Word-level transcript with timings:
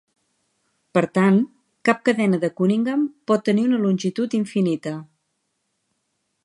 Per 0.97 1.03
tant, 1.17 1.37
cap 1.89 2.01
cadena 2.09 2.39
de 2.45 2.49
Cunningham 2.61 3.05
pot 3.33 3.45
tenir 3.51 3.67
una 3.69 3.81
longitud 3.85 4.37
infinita. 4.43 4.97